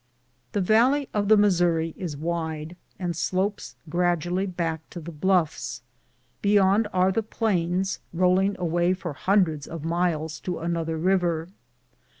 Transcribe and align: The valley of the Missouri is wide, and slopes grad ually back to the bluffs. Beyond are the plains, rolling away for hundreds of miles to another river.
The 0.53 0.61
valley 0.61 1.09
of 1.13 1.27
the 1.27 1.37
Missouri 1.37 1.93
is 1.95 2.17
wide, 2.17 2.75
and 2.97 3.15
slopes 3.15 3.75
grad 3.87 4.21
ually 4.21 4.47
back 4.51 4.89
to 4.89 4.99
the 4.99 5.11
bluffs. 5.11 5.83
Beyond 6.41 6.87
are 6.91 7.11
the 7.11 7.21
plains, 7.21 7.99
rolling 8.11 8.55
away 8.57 8.93
for 8.95 9.13
hundreds 9.13 9.67
of 9.67 9.85
miles 9.85 10.39
to 10.39 10.57
another 10.57 10.97
river. 10.97 11.49